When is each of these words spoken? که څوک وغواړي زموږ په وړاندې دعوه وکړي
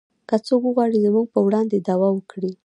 که 0.29 0.35
څوک 0.47 0.61
وغواړي 0.63 0.97
زموږ 1.05 1.25
په 1.33 1.39
وړاندې 1.47 1.77
دعوه 1.87 2.09
وکړي 2.13 2.51